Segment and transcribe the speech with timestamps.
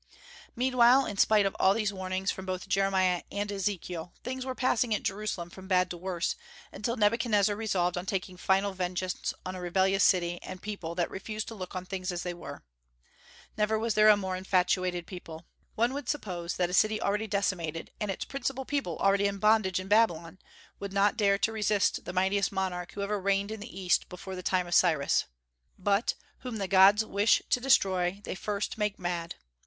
[0.55, 4.95] Meanwhile, in spite of all these warnings from both Jeremiah and Ezekiel, things were passing
[4.95, 6.35] at Jerusalem from bad to worse,
[6.71, 11.47] until Nebuchadnezzar resolved on taking final vengeance on a rebellious city and people that refused
[11.49, 12.63] to look on things as they were.
[13.55, 15.45] Never was there a more infatuated people.
[15.75, 19.79] One would suppose that a city already decimated, and its principal people already in bondage
[19.79, 20.39] in Babylon,
[20.79, 24.35] would not dare to resist the mightiest monarch who ever reigned in the East before
[24.35, 25.25] the time of Cyrus.
[25.77, 29.35] But "whom the gods wish to destroy they first make mad."